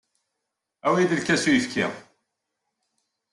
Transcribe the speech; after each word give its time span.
Awi-iyi-d 0.87 1.11
lkas 1.19 1.43
n 1.45 1.49
uyefki. 1.51 1.85